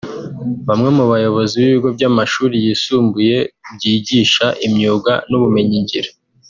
Bamwe 0.67 0.89
mu 0.97 1.03
bayobozi 1.11 1.53
b’ibigo 1.61 1.89
by’amashuri 1.97 2.55
yisumbuye 2.65 3.35
byigisha 3.75 4.45
imyuga 4.67 5.13
n’ubumenyingiro 5.29 6.09